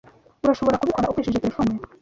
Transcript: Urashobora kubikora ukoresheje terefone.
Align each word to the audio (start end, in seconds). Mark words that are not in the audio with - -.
Urashobora 0.43 0.79
kubikora 0.81 1.09
ukoresheje 1.11 1.41
terefone. 1.43 1.71